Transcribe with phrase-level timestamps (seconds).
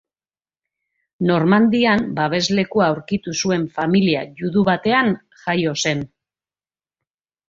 [1.31, 6.03] Normandian babeslekua aurkitu zuen familia judu batean jaio zen.